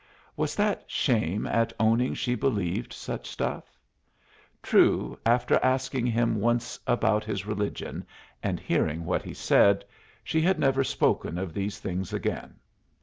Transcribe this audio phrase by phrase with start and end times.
[0.35, 3.77] Was that shame at owning she believed such stuff?
[4.63, 8.07] True, after asking him once about his religion
[8.41, 9.85] and hearing what he said,
[10.23, 12.55] she had never spoken of these things again.